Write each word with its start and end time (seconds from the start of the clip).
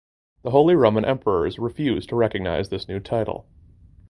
The 0.41 0.49
Holy 0.49 0.73
Roman 0.73 1.05
emperors 1.05 1.59
refused 1.59 2.09
to 2.09 2.15
recognise 2.15 2.69
this 2.69 2.87
new 2.87 2.99
title. 2.99 3.45